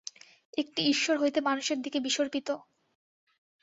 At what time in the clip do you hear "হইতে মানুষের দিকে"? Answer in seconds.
1.17-1.99